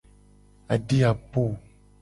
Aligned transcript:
Adi 0.73 0.99
a 1.09 1.13
po. 1.31 1.43